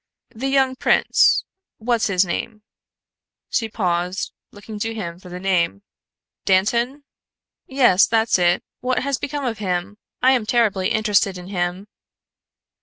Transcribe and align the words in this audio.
"The 0.33 0.47
young 0.47 0.75
prince 0.75 1.45
what's 1.77 2.07
his 2.07 2.25
name?" 2.25 2.63
she 3.51 3.69
paused, 3.69 4.33
looking 4.49 4.79
to 4.79 4.95
him 4.95 5.19
for 5.19 5.29
the 5.29 5.39
name. 5.39 5.83
"Dantan?" 6.43 7.03
"Yes, 7.67 8.07
that's 8.07 8.39
it. 8.39 8.63
What 8.79 9.03
has 9.03 9.19
become 9.19 9.45
of 9.45 9.59
him? 9.59 9.99
I 10.19 10.31
am 10.31 10.47
terribly 10.47 10.87
interested 10.87 11.37
in 11.37 11.49
him." 11.49 11.87